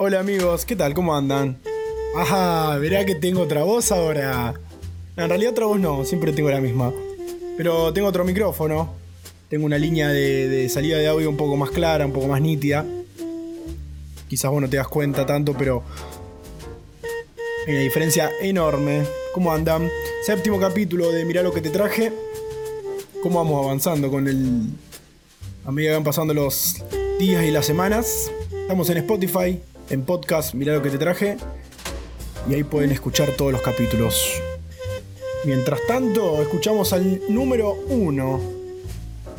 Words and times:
Hola 0.00 0.20
amigos, 0.20 0.64
¿qué 0.64 0.76
tal? 0.76 0.94
¿Cómo 0.94 1.12
andan? 1.12 1.58
Ajá, 2.14 2.78
verá 2.78 3.04
que 3.04 3.16
tengo 3.16 3.40
otra 3.40 3.64
voz 3.64 3.90
ahora. 3.90 4.54
En 5.16 5.28
realidad 5.28 5.50
otra 5.50 5.66
voz 5.66 5.80
no, 5.80 6.04
siempre 6.04 6.32
tengo 6.32 6.48
la 6.50 6.60
misma. 6.60 6.92
Pero 7.56 7.92
tengo 7.92 8.06
otro 8.06 8.24
micrófono. 8.24 8.94
Tengo 9.48 9.66
una 9.66 9.76
línea 9.76 10.10
de, 10.10 10.68
salida 10.68 10.98
de 10.98 11.08
audio 11.08 11.28
un 11.28 11.36
poco 11.36 11.56
más 11.56 11.70
clara, 11.70 12.06
un 12.06 12.12
poco 12.12 12.28
más 12.28 12.40
nítida. 12.40 12.86
Quizás 14.28 14.52
vos 14.52 14.62
no 14.62 14.70
te 14.70 14.76
das 14.76 14.86
cuenta 14.86 15.26
tanto, 15.26 15.52
pero 15.58 15.82
hay 17.66 17.72
una 17.72 17.82
diferencia 17.82 18.30
enorme. 18.40 19.02
¿Cómo 19.34 19.52
andan? 19.52 19.90
Séptimo 20.24 20.60
capítulo 20.60 21.10
de 21.10 21.24
Mirá 21.24 21.42
lo 21.42 21.52
que 21.52 21.60
te 21.60 21.70
traje. 21.70 22.12
¿Cómo 23.20 23.40
vamos 23.40 23.64
avanzando 23.64 24.12
con 24.12 24.28
el... 24.28 24.68
A 25.66 25.72
medida 25.72 25.90
que 25.90 25.96
van 25.96 26.04
pasando 26.04 26.34
los 26.34 26.84
días 27.18 27.44
y 27.44 27.50
las 27.50 27.66
semanas. 27.66 28.30
Estamos 28.52 28.88
en 28.90 28.98
Spotify, 28.98 29.60
en 29.90 30.02
podcast, 30.04 30.54
mirá 30.54 30.74
lo 30.74 30.82
que 30.82 30.90
te 30.90 30.98
traje. 30.98 31.36
Y 32.48 32.54
ahí 32.54 32.64
pueden 32.64 32.90
escuchar 32.90 33.30
todos 33.32 33.52
los 33.52 33.62
capítulos. 33.62 34.40
Mientras 35.44 35.80
tanto, 35.86 36.42
escuchamos 36.42 36.92
al 36.92 37.20
número 37.28 37.72
uno, 37.88 38.40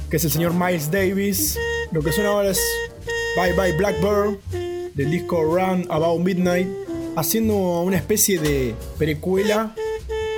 que 0.10 0.18
es 0.18 0.24
el 0.26 0.32
señor 0.32 0.54
Miles 0.54 0.92
Davis. 0.92 1.58
Lo 1.92 2.02
que 2.02 2.12
suena 2.12 2.30
ahora 2.30 2.52
es 2.52 2.62
Bye 3.36 3.54
Bye 3.54 3.78
Blackbird, 3.78 4.38
del 4.94 5.12
disco 5.12 5.44
Run 5.44 5.88
About 5.90 6.22
Midnight, 6.22 6.68
haciendo 7.16 7.82
una 7.82 7.98
especie 7.98 8.40
de 8.40 8.76
precuela 8.98 9.76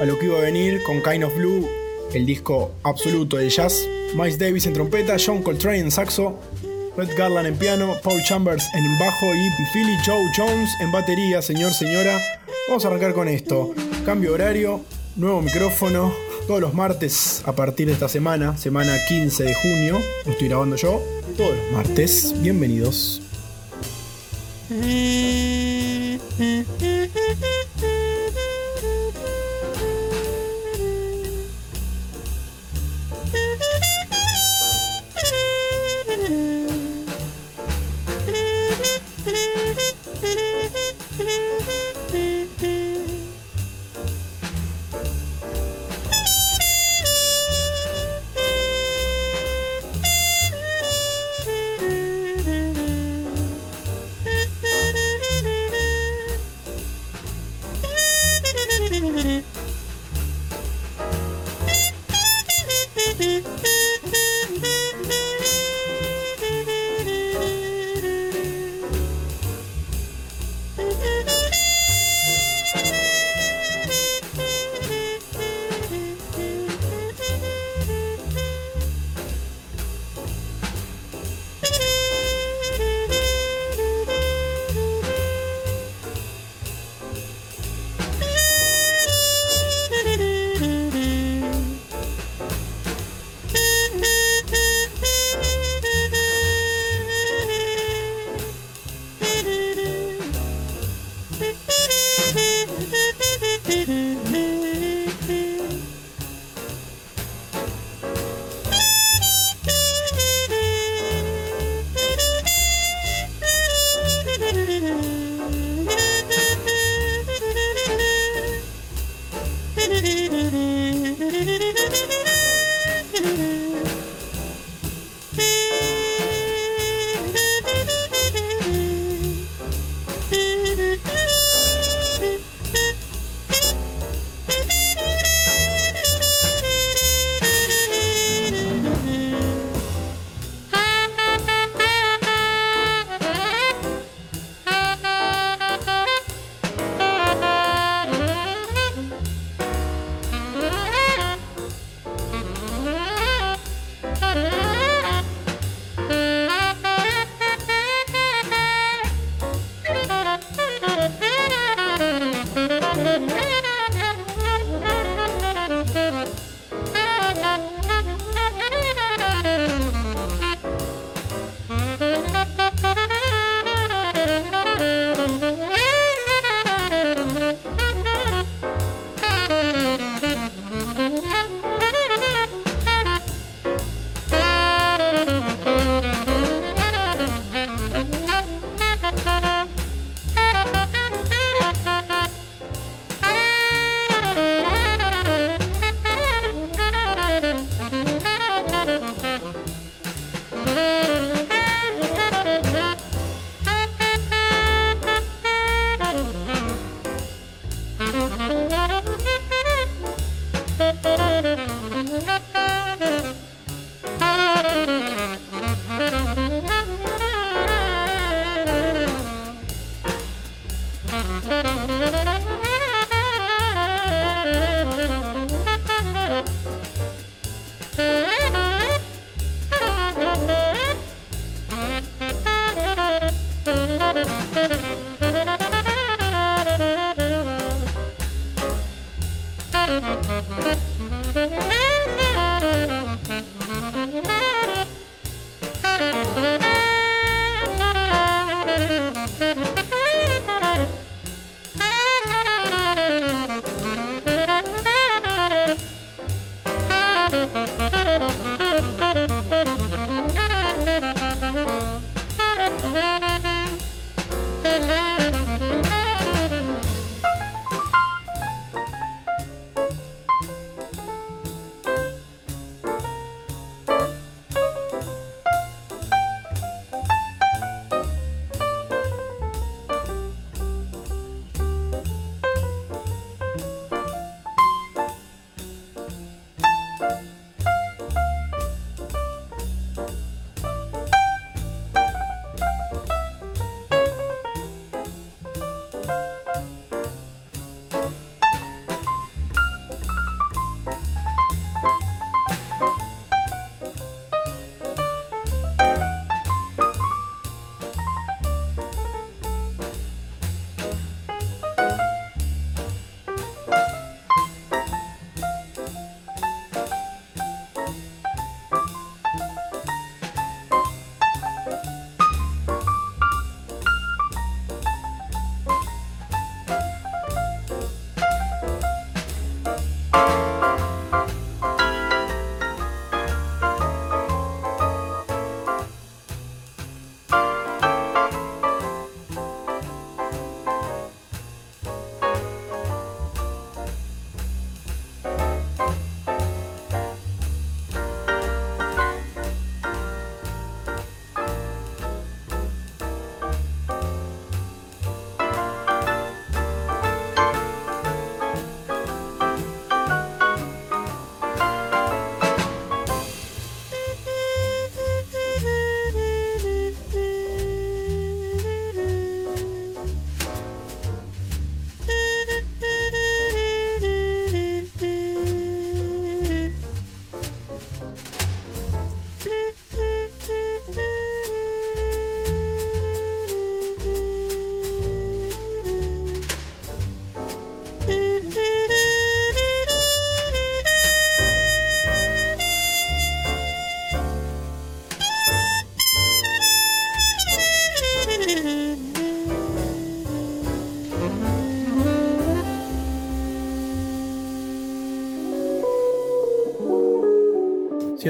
a 0.01 0.05
lo 0.05 0.17
que 0.17 0.25
iba 0.25 0.37
a 0.37 0.41
venir 0.41 0.81
con 0.83 1.01
Kind 1.01 1.23
of 1.23 1.35
Blue, 1.35 1.67
el 2.13 2.25
disco 2.25 2.71
absoluto 2.83 3.37
de 3.37 3.49
jazz. 3.49 3.85
Miles 4.13 4.37
Davis 4.37 4.65
en 4.65 4.73
trompeta, 4.73 5.15
John 5.23 5.41
Coltrane 5.41 5.79
en 5.79 5.91
saxo, 5.91 6.39
Red 6.97 7.17
Garland 7.17 7.47
en 7.47 7.57
piano, 7.57 7.95
Paul 8.03 8.21
Chambers 8.23 8.67
en 8.73 8.99
bajo 8.99 9.25
y 9.33 9.49
Philly 9.71 9.97
Joe 10.05 10.25
Jones 10.35 10.69
en 10.81 10.91
batería, 10.91 11.41
señor, 11.41 11.73
señora. 11.73 12.19
Vamos 12.67 12.83
a 12.83 12.89
arrancar 12.89 13.13
con 13.13 13.29
esto. 13.29 13.73
Cambio 14.05 14.33
horario, 14.33 14.81
nuevo 15.15 15.41
micrófono. 15.41 16.13
Todos 16.47 16.59
los 16.59 16.73
martes 16.73 17.43
a 17.45 17.53
partir 17.53 17.87
de 17.87 17.93
esta 17.93 18.09
semana, 18.09 18.57
semana 18.57 18.93
15 19.07 19.43
de 19.43 19.53
junio, 19.53 19.99
estoy 20.25 20.49
grabando 20.49 20.75
yo. 20.75 21.01
Todos 21.37 21.55
los 21.55 21.71
martes, 21.71 22.33
bienvenidos. 22.41 23.21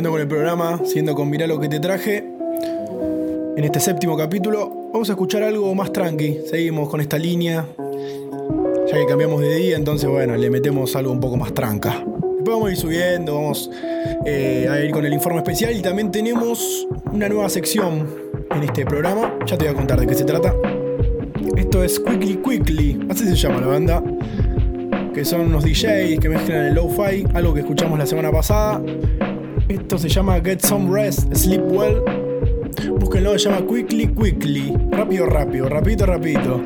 Con 0.01 0.19
el 0.19 0.27
programa, 0.27 0.81
siendo 0.83 1.13
con 1.13 1.29
Mirá 1.29 1.45
lo 1.45 1.59
que 1.59 1.69
te 1.69 1.79
traje. 1.79 2.25
En 3.55 3.63
este 3.63 3.79
séptimo 3.79 4.17
capítulo 4.17 4.89
vamos 4.91 5.07
a 5.09 5.13
escuchar 5.13 5.43
algo 5.43 5.73
más 5.75 5.93
tranqui. 5.93 6.39
Seguimos 6.49 6.89
con 6.89 7.01
esta 7.01 7.19
línea. 7.19 7.67
Ya 8.87 8.97
que 8.97 9.05
cambiamos 9.05 9.41
de 9.41 9.55
día, 9.55 9.77
entonces 9.77 10.09
bueno, 10.09 10.35
le 10.35 10.49
metemos 10.49 10.95
algo 10.95 11.11
un 11.11 11.19
poco 11.19 11.37
más 11.37 11.53
tranca. 11.53 12.03
Después 12.35 12.47
vamos 12.47 12.69
a 12.69 12.71
ir 12.71 12.77
subiendo, 12.77 13.35
vamos 13.35 13.69
eh, 14.25 14.67
a 14.69 14.83
ir 14.83 14.91
con 14.91 15.05
el 15.05 15.13
informe 15.13 15.37
especial 15.37 15.77
y 15.77 15.81
también 15.83 16.11
tenemos 16.11 16.87
una 17.11 17.29
nueva 17.29 17.47
sección 17.47 18.09
en 18.49 18.63
este 18.63 18.85
programa. 18.85 19.37
Ya 19.45 19.55
te 19.55 19.65
voy 19.65 19.73
a 19.73 19.77
contar 19.77 19.99
de 19.99 20.07
qué 20.07 20.15
se 20.15 20.25
trata. 20.25 20.53
Esto 21.55 21.83
es 21.83 21.99
Quickly 21.99 22.37
Quickly, 22.37 23.07
así 23.07 23.25
se 23.25 23.35
llama 23.35 23.61
la 23.61 23.67
banda. 23.67 24.03
Que 25.13 25.23
son 25.23 25.41
unos 25.41 25.63
DJs 25.63 26.19
que 26.19 26.27
mezclan 26.27 26.65
el 26.65 26.73
lo-fi, 26.73 27.23
algo 27.35 27.53
que 27.53 27.59
escuchamos 27.59 27.99
la 27.99 28.07
semana 28.07 28.31
pasada. 28.31 28.81
Esto 29.71 29.97
se 29.97 30.09
llama 30.09 30.37
Get 30.41 30.59
Some 30.65 30.93
Rest, 30.93 31.33
Sleep 31.33 31.61
Well. 31.61 32.03
Búsquenlo, 32.99 33.39
se 33.39 33.49
llama 33.49 33.65
Quickly 33.65 34.05
Quickly. 34.07 34.73
Rápido, 34.91 35.25
rápido, 35.27 35.69
rapidito, 35.69 36.05
rapidito. 36.05 36.61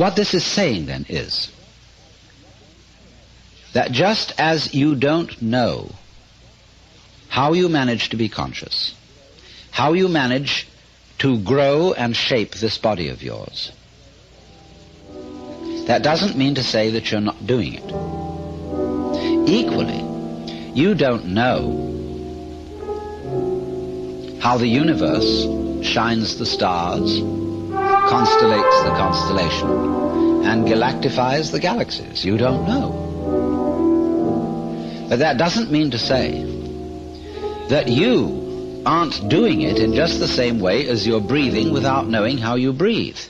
What 0.00 0.16
this 0.16 0.32
is 0.32 0.42
saying 0.42 0.86
then 0.86 1.04
is 1.10 1.52
that 3.74 3.92
just 3.92 4.32
as 4.38 4.72
you 4.72 4.94
don't 4.94 5.42
know 5.42 5.92
how 7.28 7.52
you 7.52 7.68
manage 7.68 8.08
to 8.08 8.16
be 8.16 8.30
conscious, 8.30 8.94
how 9.70 9.92
you 9.92 10.08
manage 10.08 10.66
to 11.18 11.38
grow 11.40 11.92
and 11.92 12.16
shape 12.16 12.54
this 12.54 12.78
body 12.78 13.10
of 13.10 13.22
yours, 13.22 13.72
that 15.84 16.02
doesn't 16.02 16.34
mean 16.34 16.54
to 16.54 16.62
say 16.62 16.92
that 16.92 17.12
you're 17.12 17.20
not 17.20 17.46
doing 17.46 17.74
it. 17.74 17.84
Equally, 19.50 20.02
you 20.72 20.94
don't 20.94 21.26
know 21.26 21.76
how 24.40 24.56
the 24.56 24.66
universe 24.66 25.46
shines 25.86 26.38
the 26.38 26.46
stars, 26.46 27.20
constellates 28.10 28.82
the 28.82 28.90
constellation, 28.90 29.70
and 30.44 30.66
galactifies 30.66 31.52
the 31.52 31.60
galaxies. 31.60 32.24
You 32.24 32.36
don't 32.36 32.66
know. 32.66 33.06
But 35.08 35.20
that 35.20 35.38
doesn't 35.38 35.70
mean 35.70 35.92
to 35.92 35.98
say 35.98 36.42
that 37.68 37.86
you 37.86 38.82
aren't 38.84 39.28
doing 39.28 39.62
it 39.62 39.78
in 39.78 39.94
just 39.94 40.18
the 40.18 40.26
same 40.26 40.58
way 40.58 40.88
as 40.88 41.06
you're 41.06 41.20
breathing 41.20 41.72
without 41.72 42.08
knowing 42.08 42.36
how 42.36 42.56
you 42.56 42.72
breathe. 42.72 43.20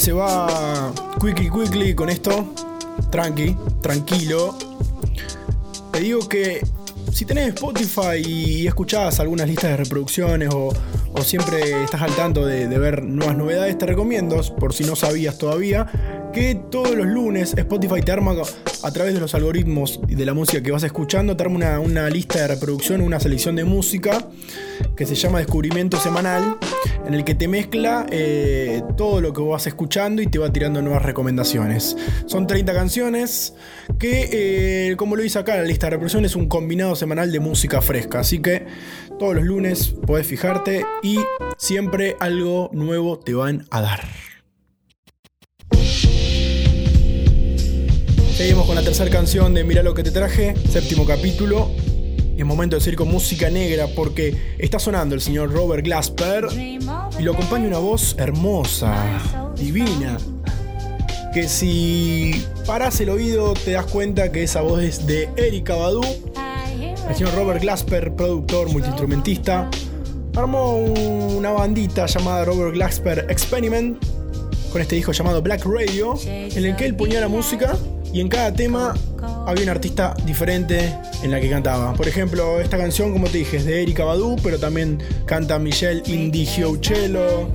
Se 0.00 0.12
va 0.12 0.94
quickly, 1.20 1.50
quickly 1.50 1.94
con 1.94 2.08
esto, 2.08 2.54
tranqui, 3.10 3.54
tranquilo, 3.82 4.56
te 5.92 6.00
digo 6.00 6.26
que 6.26 6.62
si 7.12 7.26
tenés 7.26 7.48
Spotify 7.48 8.16
y 8.26 8.66
escuchás 8.66 9.20
algunas 9.20 9.46
listas 9.46 9.72
de 9.72 9.76
reproducciones 9.76 10.48
o, 10.54 10.72
siempre 11.22 11.84
estás 11.84 12.00
al 12.00 12.16
tanto 12.16 12.46
de, 12.46 12.66
de, 12.66 12.78
ver 12.78 13.04
nuevas 13.04 13.36
novedades, 13.36 13.76
te 13.76 13.84
recomiendo, 13.84 14.40
por 14.58 14.72
si 14.72 14.84
no 14.84 14.96
sabías 14.96 15.36
todavía, 15.36 15.86
que 16.32 16.54
todos 16.54 16.94
los 16.94 17.06
lunes 17.06 17.52
Spotify 17.54 18.00
te 18.00 18.12
arma 18.12 18.34
a 18.82 18.92
través 18.92 19.12
de 19.12 19.20
los 19.20 19.34
algoritmos 19.34 20.00
y 20.08 20.14
de 20.14 20.24
la 20.24 20.32
música 20.32 20.62
que 20.62 20.70
vas 20.70 20.82
escuchando, 20.82 21.36
te 21.36 21.42
arma 21.42 21.78
una, 21.78 22.08
lista 22.08 22.40
de 22.40 22.48
reproducción, 22.48 23.02
una 23.02 23.20
selección 23.20 23.56
de 23.56 23.64
música 23.64 24.26
que 25.00 25.06
se 25.06 25.14
llama 25.14 25.38
Descubrimiento 25.38 25.96
Semanal, 25.96 26.58
en 27.06 27.14
el 27.14 27.24
que 27.24 27.34
te 27.34 27.48
mezcla 27.48 28.04
eh, 28.10 28.82
todo 28.98 29.22
lo 29.22 29.32
que 29.32 29.40
vas 29.40 29.66
escuchando 29.66 30.20
y 30.20 30.26
te 30.26 30.38
va 30.38 30.52
tirando 30.52 30.82
nuevas 30.82 31.00
recomendaciones. 31.00 31.96
Son 32.26 32.46
30 32.46 32.74
canciones 32.74 33.54
que, 33.98 34.28
eh, 34.90 34.96
como 34.96 35.16
lo 35.16 35.22
dice 35.22 35.38
acá, 35.38 35.56
la 35.56 35.62
lista 35.62 35.86
de 35.86 35.92
reproducción 35.92 36.26
es 36.26 36.36
un 36.36 36.50
combinado 36.50 36.96
semanal 36.96 37.32
de 37.32 37.40
música 37.40 37.80
fresca, 37.80 38.20
así 38.20 38.42
que 38.42 38.66
todos 39.18 39.34
los 39.36 39.44
lunes 39.44 39.94
podés 40.06 40.26
fijarte 40.26 40.84
y 41.02 41.18
siempre 41.56 42.16
algo 42.20 42.68
nuevo 42.74 43.18
te 43.18 43.32
van 43.32 43.64
a 43.70 43.80
dar. 43.80 44.06
Seguimos 48.34 48.66
con 48.66 48.74
la 48.74 48.82
tercera 48.82 49.08
canción 49.08 49.54
de 49.54 49.64
Mira 49.64 49.82
lo 49.82 49.94
que 49.94 50.02
te 50.02 50.10
traje, 50.10 50.54
séptimo 50.68 51.06
capítulo. 51.06 51.70
Es 52.40 52.46
momento 52.46 52.76
de 52.76 52.80
seguir 52.80 52.96
con 52.96 53.08
música 53.08 53.50
negra 53.50 53.86
porque 53.94 54.54
está 54.56 54.78
sonando 54.78 55.14
el 55.14 55.20
señor 55.20 55.52
Robert 55.52 55.84
Glasper 55.84 56.46
y 56.56 57.22
lo 57.22 57.34
acompaña 57.34 57.66
una 57.66 57.76
voz 57.76 58.16
hermosa, 58.16 59.20
divina. 59.56 60.16
Que 61.34 61.46
si 61.46 62.42
paras 62.66 62.98
el 63.02 63.10
oído 63.10 63.52
te 63.52 63.72
das 63.72 63.84
cuenta 63.84 64.32
que 64.32 64.42
esa 64.42 64.62
voz 64.62 64.82
es 64.82 65.06
de 65.06 65.28
Erika 65.36 65.74
Badu. 65.74 66.00
El 67.10 67.14
señor 67.14 67.34
Robert 67.34 67.60
Glasper, 67.60 68.14
productor, 68.14 68.70
multiinstrumentista, 68.70 69.68
armó 70.34 70.76
una 70.76 71.50
bandita 71.50 72.06
llamada 72.06 72.46
Robert 72.46 72.72
Glasper 72.72 73.26
Experiment 73.28 74.02
con 74.72 74.80
este 74.80 74.96
disco 74.96 75.12
llamado 75.12 75.42
Black 75.42 75.66
Radio, 75.66 76.14
en 76.24 76.64
el 76.64 76.74
que 76.74 76.86
él 76.86 76.96
ponía 76.96 77.20
la 77.20 77.28
música 77.28 77.76
y 78.12 78.20
en 78.20 78.28
cada 78.28 78.52
tema 78.52 78.94
había 79.46 79.64
un 79.64 79.68
artista 79.70 80.14
diferente 80.24 80.94
en 81.22 81.30
la 81.30 81.40
que 81.40 81.50
cantaba. 81.50 81.94
Por 81.94 82.08
ejemplo, 82.08 82.60
esta 82.60 82.78
canción, 82.78 83.12
como 83.12 83.28
te 83.28 83.38
dije, 83.38 83.58
es 83.58 83.64
de 83.64 83.82
Erika 83.82 84.04
Badu, 84.04 84.36
pero 84.42 84.58
también 84.58 84.98
canta 85.26 85.58
Michelle 85.58 86.02
Indigiocello, 86.06 87.50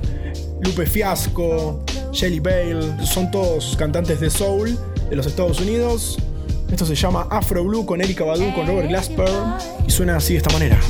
Lupe 0.60 0.86
Fiasco, 0.86 1.84
Shelly 2.12 2.40
Bale, 2.40 3.06
son 3.06 3.30
todos 3.30 3.76
cantantes 3.76 4.20
de 4.20 4.30
soul 4.30 4.78
de 5.10 5.16
los 5.16 5.26
Estados 5.26 5.60
Unidos. 5.60 6.18
Esto 6.70 6.84
se 6.84 6.94
llama 6.94 7.28
Afro 7.30 7.62
Blue 7.62 7.86
con 7.86 8.00
Erika 8.00 8.24
Badu, 8.24 8.52
con 8.54 8.66
Robert 8.66 8.88
Glasper, 8.88 9.28
y 9.86 9.90
suena 9.90 10.16
así 10.16 10.32
de 10.32 10.38
esta 10.38 10.50
manera. 10.50 10.80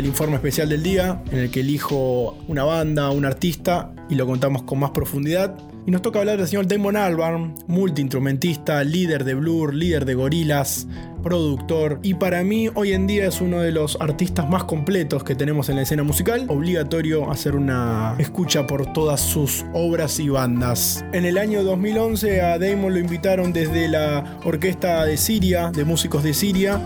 Del 0.00 0.08
informe 0.08 0.36
especial 0.36 0.70
del 0.70 0.82
día, 0.82 1.22
en 1.30 1.40
el 1.40 1.50
que 1.50 1.60
elijo 1.60 2.38
una 2.48 2.64
banda, 2.64 3.10
un 3.10 3.26
artista 3.26 3.92
y 4.08 4.14
lo 4.14 4.26
contamos 4.26 4.62
con 4.62 4.78
más 4.78 4.92
profundidad. 4.92 5.58
Y 5.86 5.90
nos 5.90 6.00
toca 6.00 6.20
hablar 6.20 6.38
del 6.38 6.48
señor 6.48 6.66
Damon 6.66 6.96
Albarn, 6.96 7.54
multiinstrumentista, 7.66 8.82
líder 8.82 9.24
de 9.24 9.34
Blur, 9.34 9.74
líder 9.74 10.06
de 10.06 10.14
Gorillaz, 10.14 10.86
productor 11.22 12.00
y 12.02 12.14
para 12.14 12.42
mí 12.42 12.68
hoy 12.74 12.92
en 12.92 13.06
día 13.06 13.26
es 13.26 13.42
uno 13.42 13.60
de 13.60 13.72
los 13.72 13.98
artistas 14.00 14.48
más 14.48 14.64
completos 14.64 15.22
que 15.22 15.34
tenemos 15.34 15.68
en 15.68 15.76
la 15.76 15.82
escena 15.82 16.02
musical. 16.02 16.46
Obligatorio 16.48 17.30
hacer 17.30 17.54
una 17.54 18.14
escucha 18.18 18.66
por 18.66 18.92
todas 18.94 19.20
sus 19.20 19.66
obras 19.74 20.18
y 20.18 20.30
bandas. 20.30 21.04
En 21.12 21.26
el 21.26 21.36
año 21.36 21.62
2011 21.62 22.40
a 22.40 22.58
Damon 22.58 22.94
lo 22.94 23.00
invitaron 23.00 23.52
desde 23.52 23.88
la 23.88 24.38
Orquesta 24.44 25.04
de 25.04 25.18
Siria, 25.18 25.70
de 25.70 25.84
músicos 25.84 26.22
de 26.22 26.32
Siria, 26.32 26.80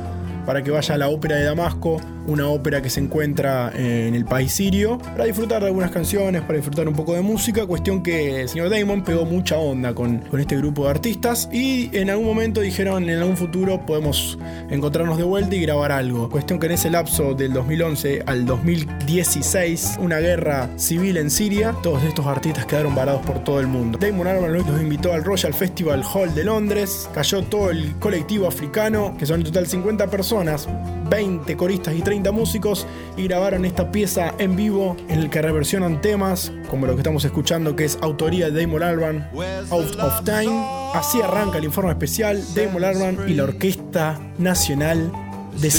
para 0.47 0.63
que 0.63 0.71
vaya 0.71 0.95
a 0.95 0.99
la 0.99 1.09
ópera 1.09 1.37
de 1.37 1.45
Damasco 1.45 2.01
una 2.27 2.49
ópera 2.49 2.81
que 2.81 2.91
se 2.91 3.01
encuentra 3.01 3.73
en 3.75 4.15
el 4.15 4.25
país 4.25 4.53
sirio, 4.53 4.99
para 4.99 5.25
disfrutar 5.25 5.61
de 5.61 5.69
algunas 5.69 5.91
canciones, 5.91 6.43
para 6.43 6.55
disfrutar 6.55 6.89
un 6.89 6.95
poco 6.95 7.15
de 7.15 7.21
música, 7.21 7.67
cuestión 7.67 8.03
que 8.03 8.43
el 8.43 8.49
señor 8.49 8.71
Damon 8.71 9.05
pegó 9.05 9.25
mucha 9.25 9.59
onda 9.59 9.95
con, 9.95 10.19
con 10.19 10.41
este 10.41 10.57
grupo 10.57 10.85
de 10.85 10.91
artistas 10.91 11.49
y 11.53 11.91
en 11.97 12.11
algún 12.11 12.27
momento 12.27 12.61
dijeron 12.61 13.09
en 13.09 13.19
algún 13.19 13.37
futuro 13.37 13.85
podemos 13.85 14.39
encontrarnos 14.71 15.19
de 15.19 15.25
vuelta 15.25 15.55
y 15.55 15.61
grabar 15.61 15.93
algo. 15.93 16.29
Cuestión 16.29 16.59
que 16.59 16.67
en 16.67 16.73
ese 16.73 16.91
lapso 16.91 17.35
del 17.35 17.53
2011 17.53 18.23
al 18.27 18.47
2016, 18.47 19.99
una 20.01 20.19
guerra 20.19 20.71
civil 20.77 21.17
en 21.17 21.31
Siria, 21.31 21.75
todos 21.83 22.03
estos 22.05 22.27
artistas 22.27 22.67
quedaron 22.67 22.95
varados 22.95 23.25
por 23.27 23.45
todo 23.45 23.61
el 23.61 23.67
mundo. 23.67 23.99
Damon 23.99 24.27
Albarn 24.27 24.55
los 24.55 24.81
invitó 24.81 25.13
al 25.13 25.25
Royal 25.25 25.53
Festival 25.53 26.03
Hall 26.03 26.35
de 26.35 26.45
Londres, 26.45 27.09
cayó 27.15 27.43
todo 27.43 27.71
el 27.71 27.93
colectivo 27.99 28.47
africano, 28.47 29.15
que 29.19 29.27
son 29.27 29.41
en 29.41 29.47
total 29.47 29.67
50 29.67 30.07
personas, 30.09 30.34
20 31.11 31.57
coristas 31.57 31.95
y 31.95 32.03
30 32.03 32.33
músicos 32.33 32.87
y 33.17 33.25
grabaron 33.25 33.65
esta 33.65 33.93
pieza 33.93 34.35
en 34.39 34.57
vivo 34.57 34.97
en 35.09 35.21
el 35.21 35.31
que 35.31 35.41
reversionan 35.41 36.01
temas 36.01 36.53
como 36.69 36.87
lo 36.87 36.95
que 36.95 37.01
estamos 37.01 37.25
escuchando 37.25 37.77
que 37.77 37.85
es 37.85 37.99
autoría 38.03 38.51
de 38.51 38.63
Damon 38.63 38.83
Albarn, 38.83 39.29
Out 39.71 39.97
of 40.01 40.25
Time. 40.25 40.65
Así 40.95 41.21
arranca 41.21 41.59
el 41.59 41.65
informe 41.65 41.93
especial 41.93 42.43
Damon 42.55 42.85
Albarn 42.85 43.29
y 43.29 43.35
la 43.35 43.45
Orquesta 43.45 44.21
Nacional 44.39 45.13
de 45.61 45.71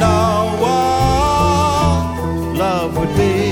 love 0.00 0.43
would 3.04 3.16
be 3.16 3.50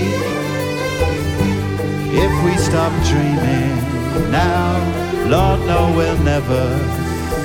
if 2.25 2.33
we 2.45 2.57
stop 2.57 2.93
dreaming 3.05 3.77
now. 4.31 4.73
Lord, 5.29 5.61
no, 5.67 5.93
we'll 5.97 6.19
never 6.19 6.65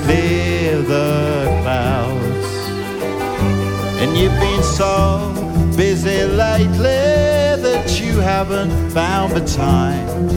clear 0.04 0.80
the 0.80 1.58
clouds. 1.62 2.48
And 4.00 4.16
you've 4.16 4.38
been 4.40 4.62
so 4.62 5.32
busy 5.76 6.24
lately 6.24 7.02
that 7.66 8.00
you 8.00 8.20
haven't 8.20 8.90
found 8.90 9.32
the 9.32 9.44
time 9.44 10.28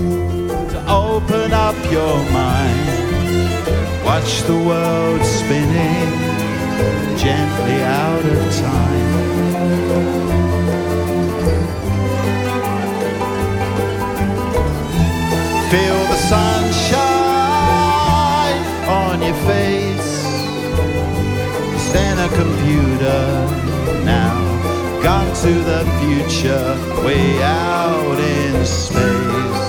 to 0.72 0.80
open 0.90 1.54
up 1.54 1.78
your 1.92 2.18
mind. 2.32 2.88
Watch 4.04 4.42
the 4.44 4.58
world 4.70 5.24
spinning 5.24 6.12
gently 7.18 7.84
out 7.84 8.26
of 8.26 8.56
time. 8.56 9.21
Feel 15.72 16.04
the 16.08 16.18
sunshine 16.18 17.02
on 18.90 19.22
your 19.22 19.40
face. 19.48 20.12
Stand 21.88 22.20
a 22.20 22.28
computer 22.36 23.24
now. 24.04 24.36
Gone 25.02 25.34
to 25.44 25.54
the 25.72 25.86
future, 26.02 26.76
way 27.06 27.42
out 27.42 28.20
in 28.20 28.66
space. 28.66 29.64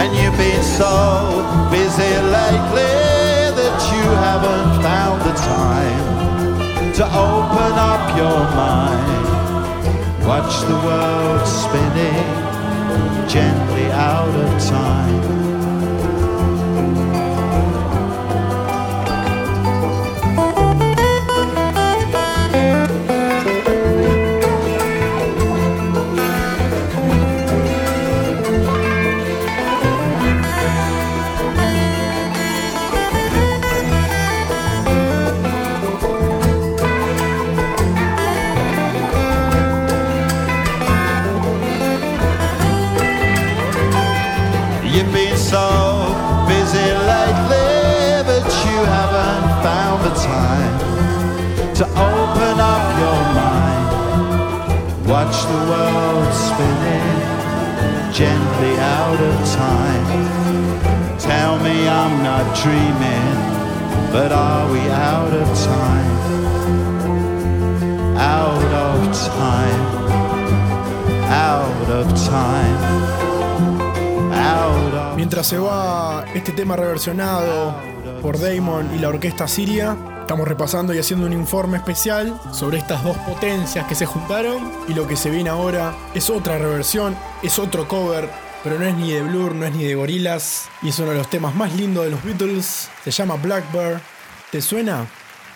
And 0.00 0.16
you've 0.16 0.38
been 0.38 0.62
so 0.62 1.44
busy 1.70 2.14
lately 2.38 2.96
that 3.60 3.78
you 3.92 4.04
haven't 4.24 4.80
found 4.82 5.20
the 5.28 5.34
time 5.44 6.08
to 6.94 7.04
open 7.04 7.72
up 7.92 8.16
your 8.16 8.40
mind. 8.56 9.24
Watch 10.26 10.54
the 10.62 10.76
world 10.86 11.46
spinning 11.46 12.53
gently 13.28 13.90
out 13.92 14.28
of 14.28 14.68
time. 14.68 15.43
Watch 55.24 55.40
the 55.46 55.60
world 55.72 56.32
spinning 56.34 57.16
gently 58.12 58.74
out 58.78 59.20
of 59.30 59.36
time. 59.56 60.04
Tell 61.18 61.58
me 61.60 61.88
I'm 61.88 62.22
not 62.22 62.44
dreaming, 62.62 63.32
but 64.12 64.32
are 64.32 64.70
we 64.70 64.80
out 64.90 65.32
of 65.32 65.48
time? 65.64 66.16
Out 68.18 68.72
of 68.86 68.98
time. 69.16 69.82
Out 71.32 71.88
of 71.88 72.06
time. 72.28 72.76
Mientras 75.16 75.46
se 75.46 75.56
va 75.56 76.26
este 76.34 76.52
tema 76.52 76.76
reversionado 76.76 77.74
por 78.20 78.38
Damon 78.38 78.94
y 78.94 78.98
la 78.98 79.08
orquesta 79.08 79.48
siria, 79.48 79.96
estamos 80.24 80.48
repasando 80.48 80.94
y 80.94 80.98
haciendo 80.98 81.26
un 81.26 81.34
informe 81.34 81.76
especial 81.76 82.40
sobre 82.50 82.78
estas 82.78 83.04
dos 83.04 83.14
potencias 83.18 83.86
que 83.86 83.94
se 83.94 84.06
juntaron 84.06 84.72
y 84.88 84.94
lo 84.94 85.06
que 85.06 85.16
se 85.16 85.28
viene 85.28 85.50
ahora 85.50 85.94
es 86.14 86.30
otra 86.30 86.56
reversión, 86.56 87.14
es 87.42 87.58
otro 87.58 87.86
cover, 87.86 88.30
pero 88.62 88.78
no 88.78 88.86
es 88.86 88.94
ni 88.94 89.12
de 89.12 89.20
Blur, 89.20 89.54
no 89.54 89.66
es 89.66 89.74
ni 89.74 89.84
de 89.84 89.94
Gorillaz 89.94 90.70
y 90.80 90.88
es 90.88 90.98
uno 90.98 91.10
de 91.10 91.18
los 91.18 91.28
temas 91.28 91.54
más 91.54 91.74
lindos 91.74 92.04
de 92.04 92.10
los 92.10 92.24
Beatles, 92.24 92.88
se 93.04 93.10
llama 93.10 93.36
Blackbird. 93.36 94.00
¿Te 94.50 94.62
suena? 94.62 95.06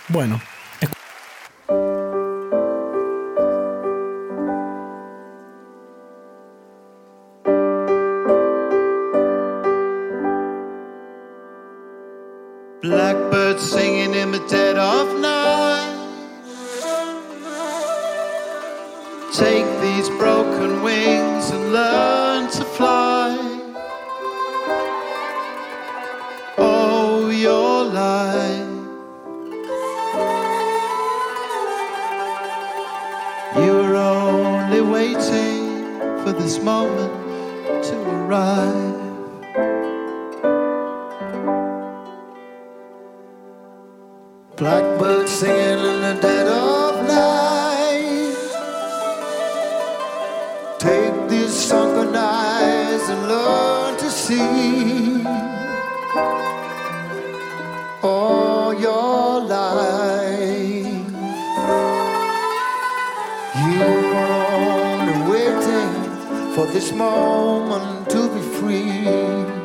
Bueno, 0.09 0.39
moment 36.99 37.85
to 37.85 37.97
arrive. 38.11 38.95
Blackbird 44.57 45.29
singing 45.29 45.85
in 45.91 46.01
the 46.03 46.19
dead 46.21 46.49
of 46.49 47.07
night. 47.07 48.37
Take 50.79 51.29
these 51.29 51.55
sunken 51.55 52.15
eyes 52.17 53.09
and 53.09 53.29
learn 53.29 53.97
to 53.99 54.11
see. 54.11 55.38
This 66.73 66.93
moment 66.93 68.11
to 68.11 68.29
be 68.35 68.43
free. 68.59 69.58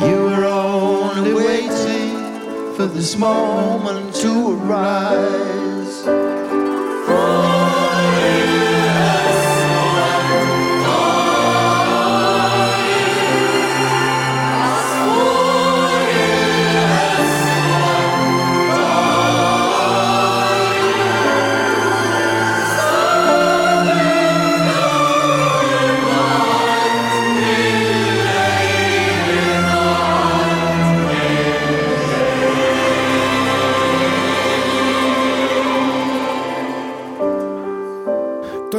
You 0.00 0.22
were 0.22 0.44
only 0.44 1.34
waiting 1.34 2.74
for 2.76 2.86
this 2.86 3.16
moment 3.16 4.14
to 4.14 4.52
arise. 4.52 5.63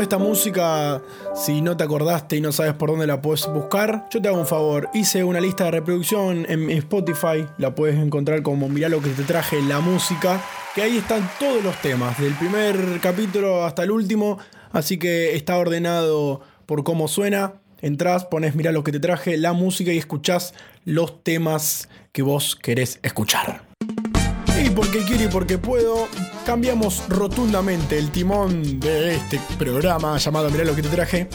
Esta 0.06 0.18
música, 0.20 1.02
si 1.34 1.62
no 1.62 1.76
te 1.76 1.84
acordaste 1.84 2.36
y 2.36 2.42
no 2.42 2.52
sabes 2.52 2.74
por 2.74 2.92
dónde 2.92 3.08
la 3.08 3.24
puedes 3.24 3.48
buscar, 3.48 4.08
yo 4.12 4.22
te 4.22 4.28
hago 4.28 4.38
un 4.38 4.46
favor. 4.46 4.88
Hice 4.94 5.24
una 5.24 5.42
lista 5.42 5.64
de 5.64 5.72
reproducción 5.72 6.46
en 6.48 6.70
Spotify, 6.70 7.48
la 7.58 7.74
puedes 7.74 7.98
encontrar 7.98 8.44
como 8.44 8.70
Mirá 8.70 8.88
lo 8.88 9.02
que 9.02 9.10
te 9.10 9.24
traje, 9.24 9.60
la 9.64 9.80
música, 9.80 10.40
que 10.76 10.84
ahí 10.84 10.98
están 10.98 11.28
todos 11.40 11.64
los 11.64 11.76
temas, 11.82 12.20
del 12.20 12.36
primer 12.36 13.00
capítulo 13.02 13.66
hasta 13.66 13.84
el 13.84 13.90
último, 13.90 14.38
así 14.72 15.00
que 15.00 15.36
está 15.36 15.58
ordenado 15.58 16.42
por 16.68 16.84
cómo 16.84 17.08
suena. 17.08 17.54
Entrás, 17.82 18.26
pones 18.26 18.54
Mirá 18.54 18.72
lo 18.72 18.84
que 18.84 18.92
te 18.92 19.00
traje, 19.00 19.38
la 19.38 19.54
música 19.54 19.92
y 19.92 19.98
escuchás 19.98 20.54
los 20.84 21.24
temas 21.24 21.90
que 22.12 22.22
vos 22.22 22.56
querés 22.56 23.00
escuchar. 23.02 23.64
Y 24.58 24.70
porque 24.70 25.04
quiero 25.04 25.26
y 25.26 25.28
porque 25.28 25.58
puedo, 25.58 26.08
cambiamos 26.46 27.04
rotundamente 27.10 27.98
el 27.98 28.10
timón 28.10 28.80
de 28.80 29.16
este 29.16 29.40
programa 29.60 30.18
llamado 30.18 30.50
Mirá 30.50 30.64
lo 30.64 30.76
que 30.76 30.82
te 30.82 30.90
traje. 30.90 31.28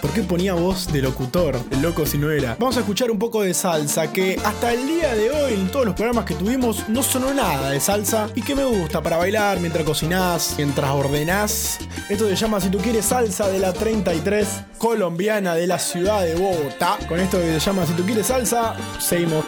¿Por 0.00 0.12
qué 0.12 0.22
ponía 0.22 0.54
voz 0.54 0.92
de 0.92 1.02
locutor? 1.02 1.58
El 1.72 1.82
loco 1.82 2.06
si 2.06 2.18
no 2.18 2.30
era. 2.30 2.56
Vamos 2.60 2.76
a 2.76 2.80
escuchar 2.80 3.10
un 3.10 3.18
poco 3.18 3.42
de 3.42 3.52
salsa, 3.52 4.12
que 4.12 4.40
hasta 4.44 4.72
el 4.72 4.86
día 4.86 5.12
de 5.16 5.28
hoy, 5.30 5.54
en 5.54 5.68
todos 5.72 5.86
los 5.86 5.94
programas 5.96 6.24
que 6.24 6.34
tuvimos, 6.34 6.88
no 6.88 7.02
sonó 7.02 7.34
nada 7.34 7.70
de 7.70 7.80
salsa. 7.80 8.28
Y 8.36 8.42
que 8.42 8.54
me 8.54 8.64
gusta 8.64 9.02
para 9.02 9.16
bailar 9.16 9.58
mientras 9.58 9.84
cocinás, 9.84 10.54
mientras 10.56 10.88
ordenás. 10.90 11.78
Esto 12.08 12.28
se 12.28 12.36
llama 12.36 12.60
Si 12.60 12.68
tú 12.68 12.78
quieres 12.78 13.06
salsa 13.06 13.48
de 13.48 13.58
la 13.58 13.72
33 13.72 14.46
colombiana 14.78 15.56
de 15.56 15.66
la 15.66 15.80
ciudad 15.80 16.22
de 16.22 16.36
Bogotá. 16.36 16.96
Con 17.08 17.18
esto 17.18 17.40
se 17.40 17.58
llama 17.58 17.84
Si 17.84 17.92
tú 17.94 18.04
quieres 18.04 18.26
salsa, 18.26 18.76
seguimos. 19.00 19.44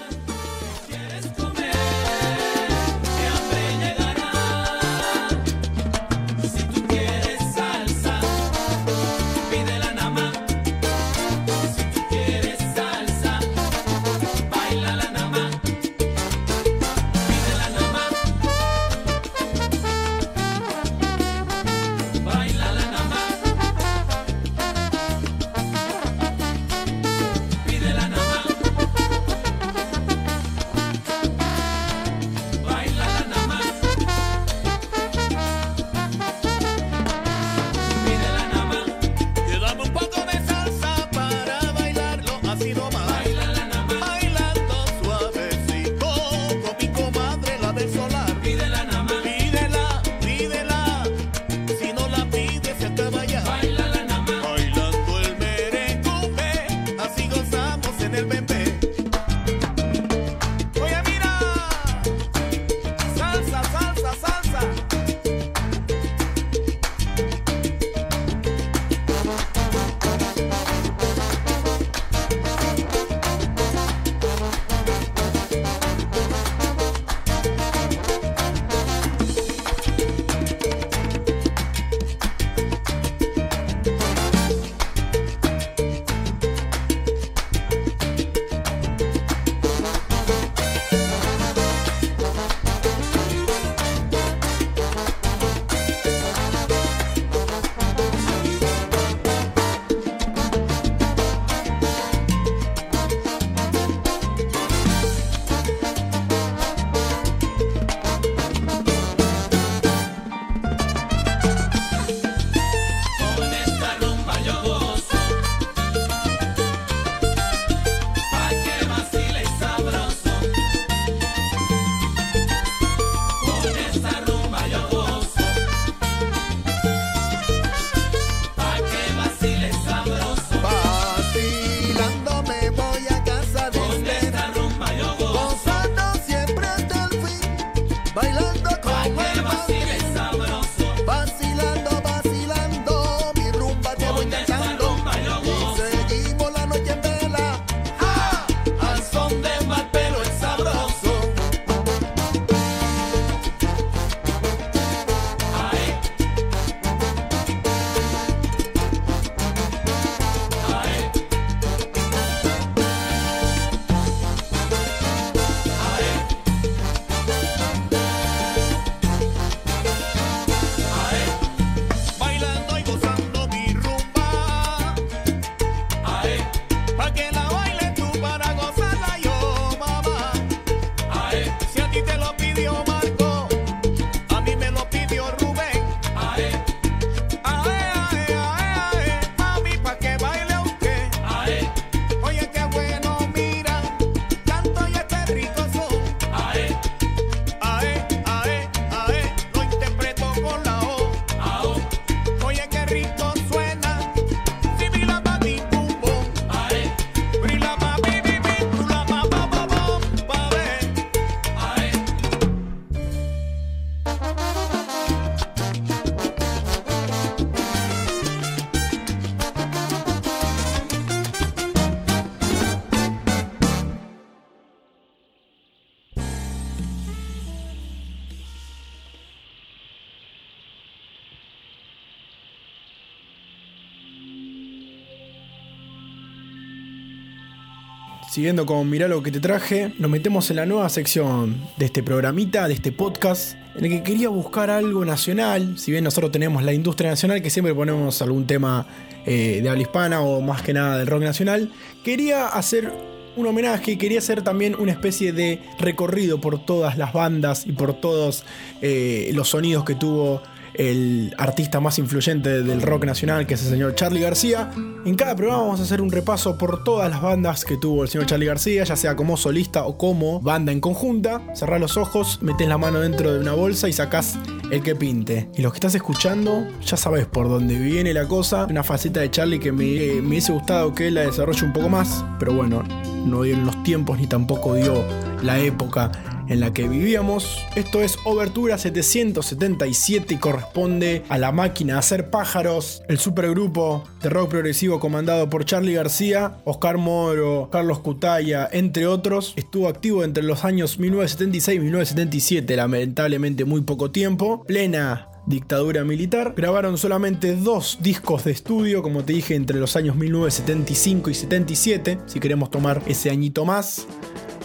Siguiendo 238.41 238.65
con 238.65 238.89
Mirá 238.89 239.07
lo 239.07 239.23
que 239.23 239.31
te 239.31 239.39
traje, 239.39 239.93
nos 239.99 240.11
metemos 240.11 240.49
en 240.49 240.57
la 240.57 240.65
nueva 240.65 240.89
sección 240.89 241.61
de 241.77 241.85
este 241.85 242.03
programita, 242.03 242.69
de 242.69 242.73
este 242.73 242.91
podcast, 242.91 243.55
en 243.75 243.85
el 243.85 243.91
que 243.91 244.03
quería 244.03 244.31
buscar 244.31 244.71
algo 244.71 245.05
nacional, 245.05 245.77
si 245.77 245.91
bien 245.91 246.05
nosotros 246.05 246.33
tenemos 246.33 246.63
la 246.63 246.73
industria 246.73 247.11
nacional, 247.11 247.43
que 247.43 247.51
siempre 247.51 247.75
ponemos 247.75 248.23
algún 248.23 248.47
tema 248.47 248.87
eh, 249.27 249.61
de 249.63 249.69
habla 249.69 249.83
hispana 249.83 250.23
o 250.23 250.41
más 250.41 250.63
que 250.63 250.73
nada 250.73 250.97
del 250.97 251.07
rock 251.07 251.21
nacional, 251.21 251.71
quería 252.03 252.47
hacer 252.47 252.91
un 253.37 253.47
homenaje, 253.47 253.99
quería 253.99 254.21
hacer 254.21 254.41
también 254.41 254.75
una 254.75 254.93
especie 254.93 255.35
de 255.35 255.61
recorrido 255.79 256.41
por 256.41 256.65
todas 256.65 256.97
las 256.97 257.13
bandas 257.13 257.67
y 257.67 257.73
por 257.73 257.93
todos 257.93 258.45
eh, 258.81 259.33
los 259.35 259.51
sonidos 259.51 259.85
que 259.85 259.97
tuvo 259.97 260.41
el 260.75 261.35
artista 261.39 261.81
más 261.81 261.99
influyente 261.99 262.63
del 262.63 262.83
rock 262.83 263.05
nacional, 263.05 263.47
que 263.47 263.55
es 263.55 263.63
el 263.65 263.71
señor 263.71 263.95
Charlie 263.95 264.21
García. 264.21 264.71
En 265.05 265.15
cada 265.15 265.35
programa 265.35 265.63
vamos 265.63 265.81
a 265.81 265.83
hacer 265.83 266.01
un 266.01 266.11
repaso 266.11 266.59
por 266.59 266.85
todas 266.85 267.11
las 267.11 267.23
bandas 267.23 267.65
que 267.65 267.77
tuvo 267.77 268.03
el 268.03 268.09
señor 268.09 268.27
Charlie 268.27 268.47
García, 268.47 268.85
ya 268.85 268.97
sea 268.97 269.17
como 269.17 269.37
solista 269.37 269.85
o 269.85 269.97
como 269.97 270.41
banda 270.41 270.73
en 270.73 270.81
conjunta. 270.81 271.41
Cerrás 271.55 271.81
los 271.81 271.97
ojos, 271.97 272.39
metes 272.43 272.69
la 272.69 272.79
mano 272.79 273.01
dentro 273.01 273.33
de 273.33 273.41
una 273.41 273.53
bolsa 273.53 273.89
y 273.89 273.93
sacás 273.93 274.39
el 274.71 274.83
que 274.83 274.95
pinte. 274.95 275.49
Y 275.57 275.63
los 275.63 275.73
que 275.73 275.79
estás 275.79 275.95
escuchando, 275.95 276.67
ya 276.85 276.97
sabes 276.97 277.27
por 277.27 277.49
dónde 277.49 277.79
viene 277.79 278.13
la 278.13 278.27
cosa. 278.27 278.67
Una 278.67 278.83
faceta 278.83 279.21
de 279.21 279.31
Charlie 279.31 279.59
que 279.59 279.73
me, 279.73 280.21
me 280.21 280.29
hubiese 280.29 280.53
gustado 280.53 280.95
que 280.95 281.11
la 281.11 281.23
desarrolle 281.23 281.65
un 281.65 281.73
poco 281.73 281.89
más, 281.89 282.25
pero 282.39 282.53
bueno, 282.53 282.83
no 283.25 283.43
dio 283.43 283.57
los 283.57 283.83
tiempos 283.83 284.19
ni 284.19 284.27
tampoco 284.27 284.75
dio 284.75 285.05
la 285.43 285.59
época 285.59 286.11
en 286.51 286.61
la 286.61 286.75
que 286.75 286.87
vivíamos. 286.87 287.65
Esto 287.77 288.03
es 288.03 288.19
Obertura 288.25 288.77
777 288.77 290.35
y 290.35 290.37
corresponde 290.37 291.23
a 291.29 291.39
la 291.39 291.53
máquina 291.53 291.99
hacer 291.99 292.29
pájaros, 292.29 293.03
el 293.09 293.19
supergrupo 293.19 294.05
de 294.21 294.29
rock 294.29 294.51
progresivo 294.51 295.01
comandado 295.01 295.49
por 295.49 295.65
Charlie 295.65 295.95
García, 295.95 296.57
Oscar 296.65 296.99
Moro, 296.99 297.71
Carlos 297.71 298.01
Cutaya, 298.01 298.69
entre 298.71 299.07
otros. 299.07 299.55
Estuvo 299.57 299.89
activo 299.89 300.25
entre 300.25 300.43
los 300.43 300.65
años 300.65 300.99
1976 300.99 301.77
y 301.77 301.81
1977, 301.81 302.77
lamentablemente 302.77 303.65
muy 303.65 303.83
poco 303.83 304.11
tiempo, 304.11 304.65
plena 304.65 305.29
dictadura 305.47 306.05
militar. 306.05 306.55
Grabaron 306.57 306.99
solamente 306.99 307.55
dos 307.55 307.99
discos 308.03 308.45
de 308.45 308.51
estudio, 308.51 309.03
como 309.03 309.25
te 309.25 309.33
dije, 309.35 309.55
entre 309.55 309.79
los 309.79 309.95
años 309.97 310.17
1975 310.17 311.31
y 311.31 311.35
77, 311.35 312.19
si 312.27 312.41
queremos 312.41 312.71
tomar 312.71 313.03
ese 313.07 313.31
añito 313.31 313.65
más. 313.65 314.07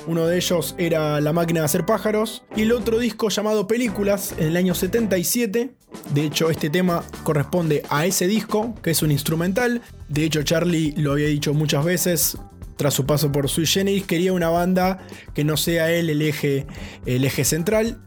Uno 0.07 0.27
de 0.27 0.37
ellos 0.37 0.75
era 0.77 1.19
La 1.19 1.33
máquina 1.33 1.61
de 1.61 1.65
hacer 1.65 1.85
pájaros. 1.85 2.43
Y 2.55 2.61
el 2.61 2.71
otro 2.71 2.99
disco 2.99 3.29
llamado 3.29 3.67
Películas 3.67 4.35
en 4.37 4.47
el 4.47 4.57
año 4.57 4.75
77. 4.75 5.75
De 6.13 6.23
hecho, 6.23 6.49
este 6.49 6.69
tema 6.69 7.03
corresponde 7.23 7.83
a 7.89 8.05
ese 8.05 8.27
disco, 8.27 8.75
que 8.83 8.91
es 8.91 9.01
un 9.01 9.11
instrumental. 9.11 9.81
De 10.07 10.23
hecho, 10.23 10.43
Charlie 10.43 10.93
lo 10.97 11.13
había 11.13 11.27
dicho 11.27 11.53
muchas 11.53 11.83
veces. 11.83 12.37
Tras 12.77 12.93
su 12.93 13.05
paso 13.05 13.31
por 13.31 13.49
Sui 13.49 13.65
Generis, 13.65 14.05
quería 14.05 14.33
una 14.33 14.49
banda 14.49 14.99
que 15.33 15.43
no 15.43 15.57
sea 15.57 15.91
él 15.91 16.09
el 16.09 16.21
eje, 16.21 16.67
el 17.05 17.23
eje 17.23 17.45
central, 17.45 18.03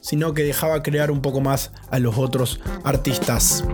sino 0.00 0.32
que 0.32 0.44
dejaba 0.44 0.82
crear 0.82 1.10
un 1.10 1.20
poco 1.20 1.40
más 1.40 1.72
a 1.90 1.98
los 1.98 2.16
otros 2.16 2.60
artistas. 2.84 3.64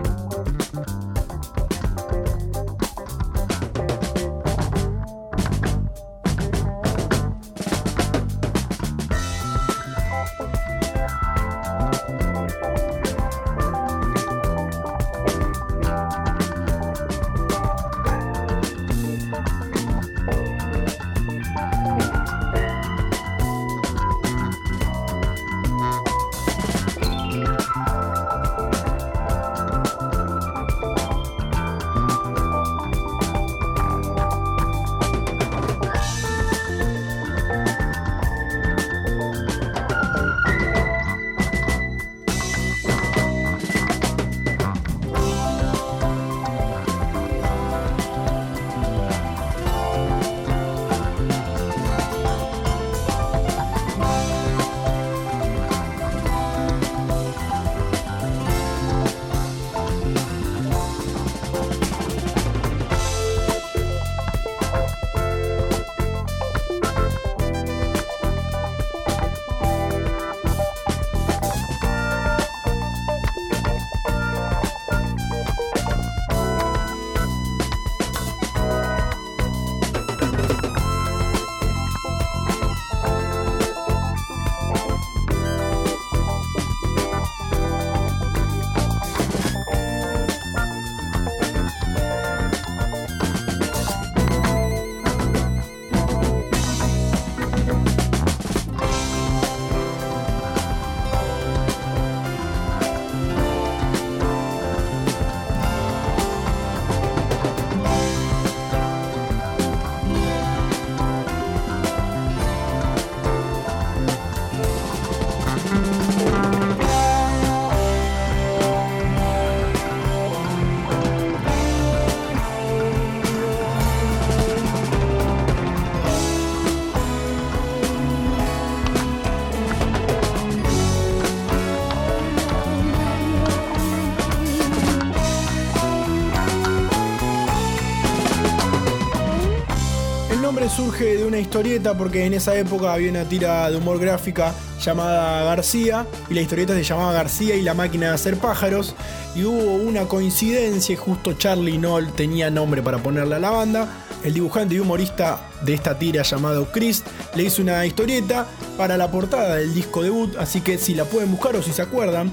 Historieta 141.49 141.97
porque 141.97 142.25
en 142.25 142.35
esa 142.35 142.55
época 142.55 142.93
había 142.93 143.09
una 143.09 143.25
tira 143.25 143.71
de 143.71 143.77
humor 143.77 143.97
gráfica 143.97 144.53
llamada 144.79 145.43
García 145.45 146.05
y 146.29 146.35
la 146.35 146.41
historieta 146.41 146.75
se 146.75 146.83
llamaba 146.83 147.11
García 147.11 147.55
y 147.55 147.63
la 147.63 147.73
máquina 147.73 148.09
de 148.09 148.13
hacer 148.13 148.37
pájaros 148.37 148.93
y 149.35 149.45
hubo 149.45 149.73
una 149.73 150.03
coincidencia 150.03 150.95
justo 150.95 151.33
Charlie 151.33 151.79
no 151.79 152.05
tenía 152.13 152.51
nombre 152.51 152.83
para 152.83 152.99
ponerle 152.99 153.33
a 153.33 153.39
la 153.39 153.49
banda 153.49 153.87
el 154.23 154.35
dibujante 154.35 154.75
y 154.75 154.79
humorista 154.79 155.39
de 155.65 155.73
esta 155.73 155.97
tira 155.97 156.21
llamado 156.21 156.71
Chris 156.71 157.03
le 157.35 157.45
hizo 157.45 157.63
una 157.63 157.83
historieta 157.83 158.45
para 158.77 158.95
la 158.95 159.09
portada 159.09 159.55
del 159.55 159.73
disco 159.73 160.03
debut 160.03 160.35
así 160.37 160.61
que 160.61 160.77
si 160.77 160.93
la 160.93 161.05
pueden 161.05 161.31
buscar 161.31 161.55
o 161.55 161.63
si 161.63 161.71
se 161.71 161.81
acuerdan 161.81 162.31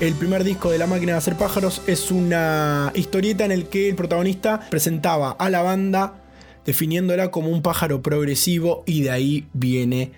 el 0.00 0.12
primer 0.14 0.44
disco 0.44 0.70
de 0.70 0.76
La 0.76 0.86
máquina 0.86 1.12
de 1.12 1.18
hacer 1.18 1.36
pájaros 1.36 1.80
es 1.86 2.10
una 2.10 2.92
historieta 2.94 3.46
en 3.46 3.50
el 3.50 3.70
que 3.70 3.88
el 3.88 3.96
protagonista 3.96 4.60
presentaba 4.68 5.30
a 5.38 5.48
la 5.48 5.62
banda 5.62 6.12
definiéndola 6.68 7.30
como 7.30 7.48
un 7.48 7.62
pájaro 7.62 8.02
progresivo 8.02 8.82
y 8.84 9.00
de 9.00 9.10
ahí 9.10 9.48
viene 9.54 10.12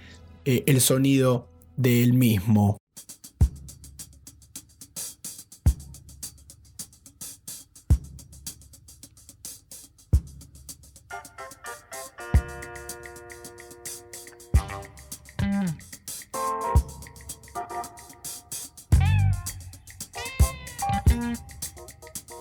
eh, 0.45 0.65
el 0.67 0.81
sonido 0.81 1.47
del 1.77 2.13
mismo. 2.13 2.77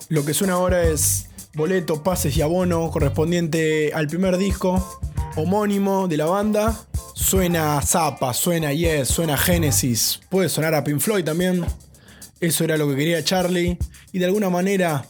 Lo 0.08 0.24
que 0.24 0.34
suena 0.34 0.54
ahora 0.54 0.82
es 0.82 1.29
boleto, 1.54 2.02
pases 2.02 2.36
y 2.36 2.42
abono 2.42 2.90
correspondiente 2.90 3.92
al 3.94 4.06
primer 4.06 4.36
disco 4.36 5.00
homónimo 5.36 6.08
de 6.08 6.16
la 6.16 6.26
banda. 6.26 6.86
Suena 7.14 7.80
Zappa, 7.82 8.32
suena 8.32 8.72
Yes, 8.72 9.08
suena 9.08 9.36
Genesis, 9.36 10.20
puede 10.30 10.48
sonar 10.48 10.74
a 10.74 10.84
Pink 10.84 11.00
Floyd 11.00 11.24
también. 11.24 11.64
Eso 12.40 12.64
era 12.64 12.76
lo 12.76 12.88
que 12.88 12.96
quería 12.96 13.22
Charlie 13.22 13.78
y 14.12 14.18
de 14.18 14.24
alguna 14.24 14.48
manera 14.48 15.06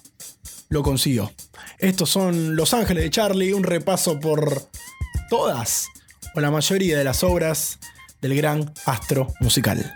lo 0.69 0.83
consiguió. 0.83 1.31
Estos 1.79 2.11
son 2.11 2.57
Los 2.57 2.75
Ángeles 2.75 3.05
de 3.05 3.11
Charlie, 3.11 3.53
un 3.53 3.63
repaso 3.63 4.19
por 4.19 4.69
todas 5.29 5.87
o 6.35 6.41
la 6.41 6.51
mayoría 6.51 6.99
de 6.99 7.05
las 7.05 7.23
obras 7.23 7.79
del 8.21 8.35
gran 8.35 8.73
astro 8.85 9.33
musical. 9.41 9.93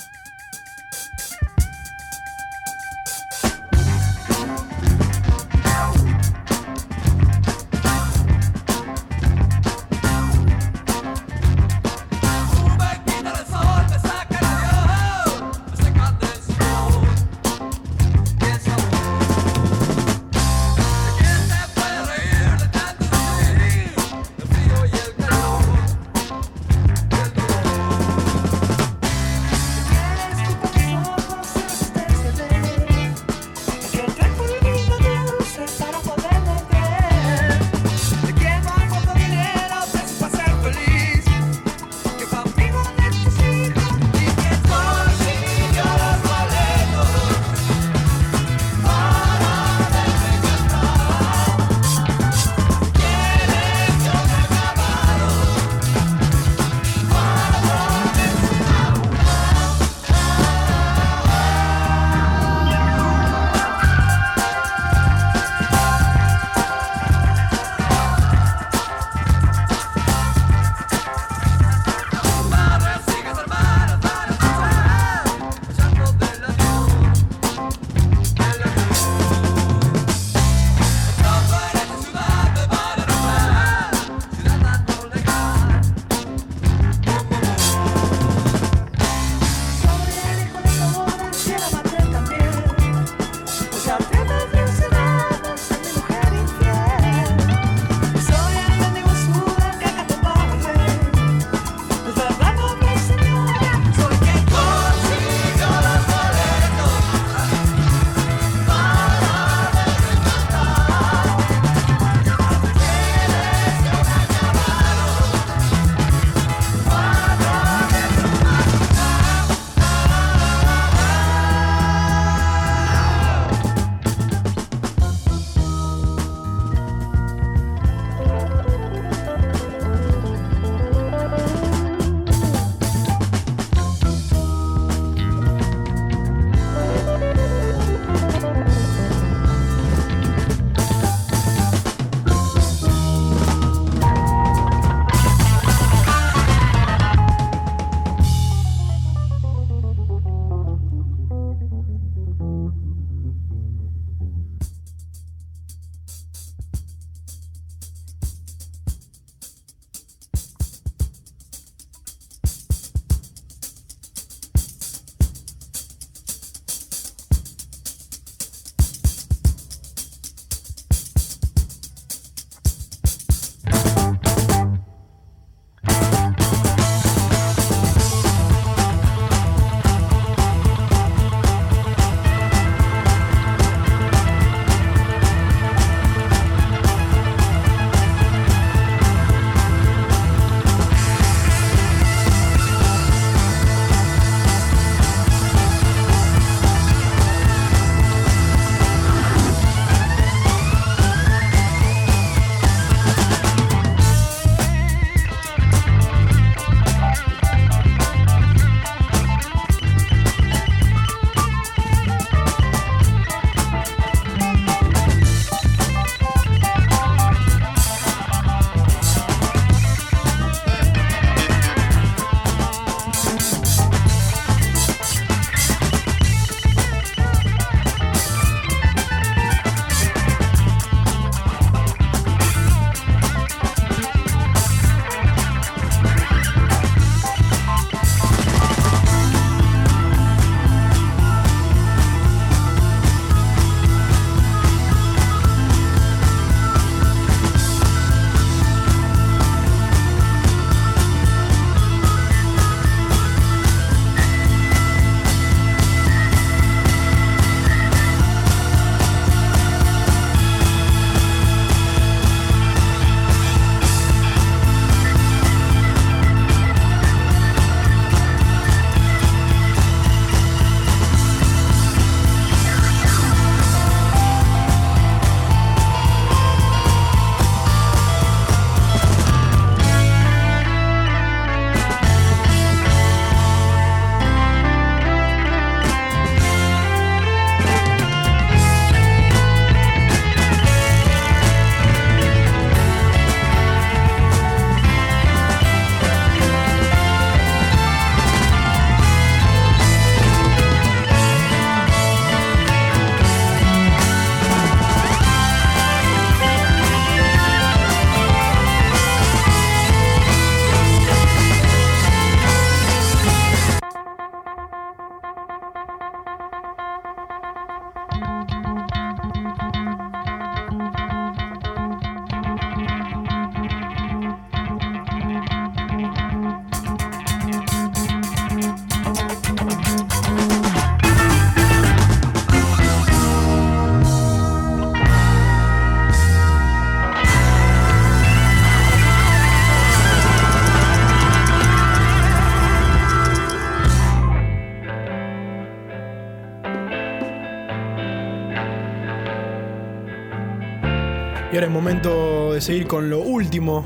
Momento 351.75 352.53
de 352.53 352.61
seguir 352.61 352.87
con 352.87 353.11
lo 353.11 353.19
último 353.19 353.85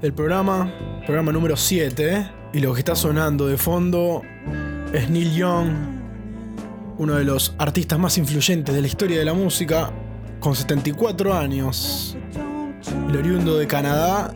del 0.00 0.12
programa, 0.12 0.72
programa 1.04 1.32
número 1.32 1.56
7. 1.56 2.14
¿eh? 2.14 2.30
Y 2.52 2.60
lo 2.60 2.72
que 2.72 2.78
está 2.78 2.94
sonando 2.94 3.48
de 3.48 3.58
fondo 3.58 4.22
es 4.92 5.10
Neil 5.10 5.34
Young, 5.34 5.70
uno 6.98 7.16
de 7.16 7.24
los 7.24 7.52
artistas 7.58 7.98
más 7.98 8.16
influyentes 8.16 8.72
de 8.72 8.80
la 8.80 8.86
historia 8.86 9.18
de 9.18 9.24
la 9.24 9.34
música, 9.34 9.90
con 10.38 10.54
74 10.54 11.34
años. 11.34 12.16
El 13.08 13.16
oriundo 13.16 13.58
de 13.58 13.66
Canadá, 13.66 14.32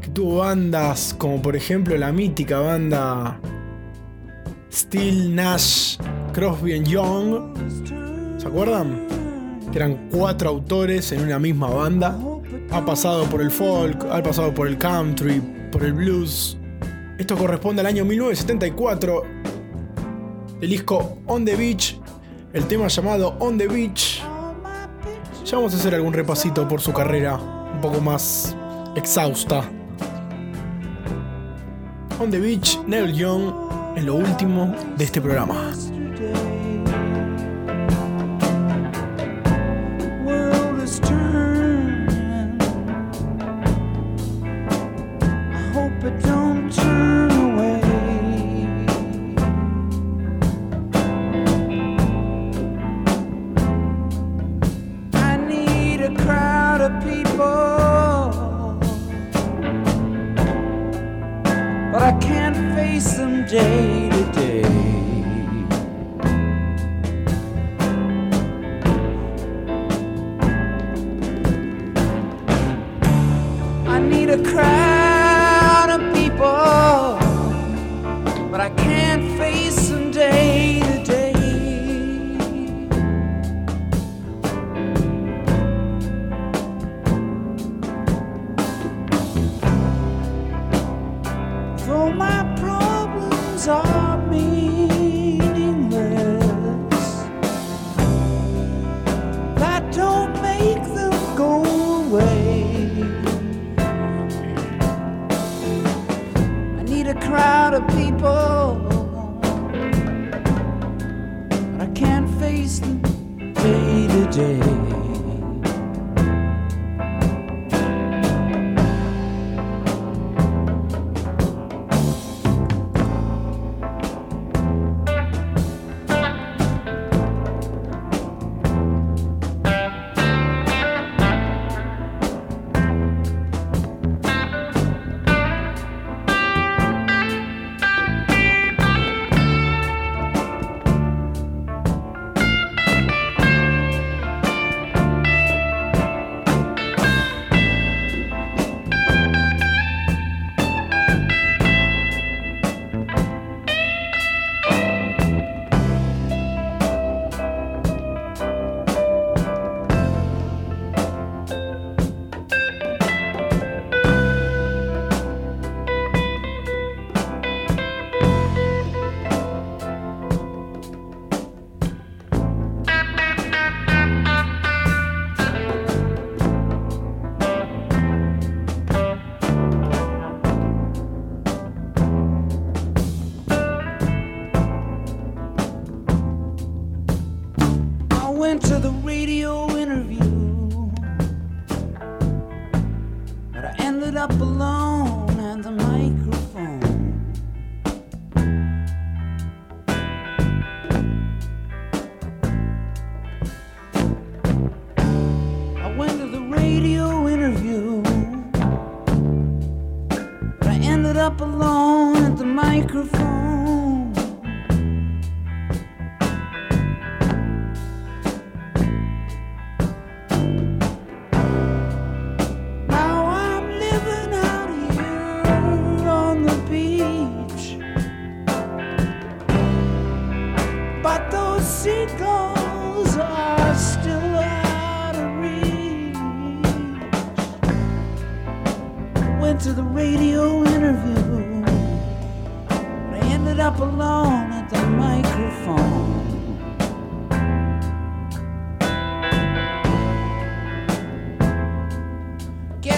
que 0.00 0.08
tuvo 0.08 0.38
bandas 0.38 1.14
como 1.18 1.42
por 1.42 1.56
ejemplo 1.56 1.94
la 1.98 2.10
mítica 2.10 2.60
banda 2.60 3.38
Steel 4.72 5.34
Nash 5.34 5.98
Crosby 6.32 6.82
Young. 6.84 7.54
¿Se 8.38 8.48
acuerdan? 8.48 9.05
Eran 9.76 10.08
cuatro 10.10 10.48
autores 10.48 11.12
en 11.12 11.20
una 11.20 11.38
misma 11.38 11.68
banda. 11.68 12.18
Ha 12.70 12.82
pasado 12.86 13.24
por 13.24 13.42
el 13.42 13.50
folk, 13.50 14.06
ha 14.10 14.22
pasado 14.22 14.54
por 14.54 14.68
el 14.68 14.78
country, 14.78 15.38
por 15.70 15.84
el 15.84 15.92
blues. 15.92 16.56
Esto 17.18 17.36
corresponde 17.36 17.82
al 17.82 17.86
año 17.86 18.06
1974. 18.06 19.22
El 20.62 20.70
disco 20.70 21.18
On 21.26 21.44
the 21.44 21.54
Beach, 21.54 22.00
el 22.54 22.64
tema 22.64 22.88
llamado 22.88 23.36
On 23.38 23.58
the 23.58 23.68
Beach. 23.68 24.22
Ya 25.44 25.56
vamos 25.56 25.74
a 25.74 25.76
hacer 25.76 25.94
algún 25.94 26.14
repasito 26.14 26.66
por 26.66 26.80
su 26.80 26.94
carrera, 26.94 27.34
un 27.36 27.80
poco 27.82 28.00
más 28.00 28.56
exhausta. 28.96 29.62
On 32.18 32.30
the 32.30 32.40
Beach, 32.40 32.80
Neil 32.86 33.12
Young, 33.12 33.52
en 33.94 34.06
lo 34.06 34.14
último 34.14 34.74
de 34.96 35.04
este 35.04 35.20
programa. 35.20 35.74
shade 63.56 64.15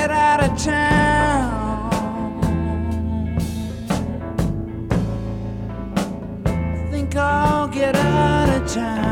get 0.09 0.17
out 0.17 0.43
of 0.43 0.59
town. 0.59 1.93
I 6.47 6.91
Think 6.91 7.17
I'll 7.17 7.69
get 7.69 7.95
out 7.95 8.49
of 8.49 8.73
town. 8.73 9.08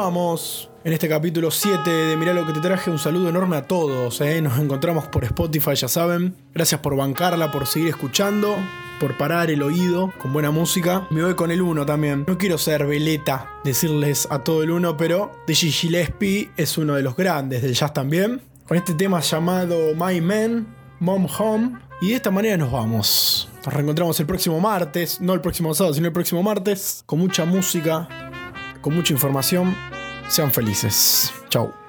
Vamos. 0.00 0.70
En 0.82 0.94
este 0.94 1.10
capítulo 1.10 1.50
7 1.50 1.90
de 1.90 2.16
Mirá 2.16 2.32
lo 2.32 2.46
que 2.46 2.54
te 2.54 2.60
traje, 2.60 2.90
un 2.90 2.98
saludo 2.98 3.28
enorme 3.28 3.56
a 3.58 3.66
todos. 3.66 4.22
¿eh? 4.22 4.40
Nos 4.40 4.58
encontramos 4.58 5.06
por 5.08 5.24
Spotify, 5.24 5.74
ya 5.74 5.88
saben. 5.88 6.34
Gracias 6.54 6.80
por 6.80 6.96
bancarla, 6.96 7.52
por 7.52 7.66
seguir 7.66 7.88
escuchando, 7.88 8.56
por 8.98 9.18
parar 9.18 9.50
el 9.50 9.62
oído 9.62 10.10
con 10.18 10.32
buena 10.32 10.50
música. 10.50 11.06
Me 11.10 11.22
voy 11.22 11.34
con 11.34 11.50
el 11.50 11.60
1 11.60 11.84
también. 11.84 12.24
No 12.26 12.38
quiero 12.38 12.56
ser 12.56 12.86
veleta, 12.86 13.50
decirles 13.62 14.26
a 14.30 14.42
todo 14.42 14.62
el 14.62 14.70
1, 14.70 14.96
pero 14.96 15.32
de 15.46 15.54
Gillespie 15.54 16.50
es 16.56 16.78
uno 16.78 16.94
de 16.94 17.02
los 17.02 17.14
grandes 17.14 17.60
del 17.60 17.74
jazz 17.74 17.92
también. 17.92 18.40
Con 18.66 18.78
este 18.78 18.94
tema 18.94 19.20
llamado 19.20 19.94
My 19.94 20.18
Man, 20.22 20.66
Mom 20.98 21.26
Home. 21.38 21.78
Y 22.00 22.08
de 22.08 22.14
esta 22.14 22.30
manera 22.30 22.56
nos 22.56 22.72
vamos. 22.72 23.50
Nos 23.62 23.74
reencontramos 23.74 24.18
el 24.18 24.24
próximo 24.24 24.58
martes, 24.58 25.20
no 25.20 25.34
el 25.34 25.42
próximo 25.42 25.74
sábado, 25.74 25.92
sino 25.92 26.06
el 26.06 26.14
próximo 26.14 26.42
martes, 26.42 27.02
con 27.04 27.18
mucha 27.18 27.44
música, 27.44 28.29
con 28.80 28.94
mucha 28.94 29.12
información. 29.12 29.74
Sean 30.28 30.50
felices. 30.50 31.32
Chau. 31.48 31.79